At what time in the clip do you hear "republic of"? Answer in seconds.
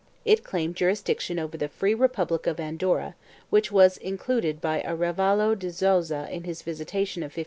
1.93-2.59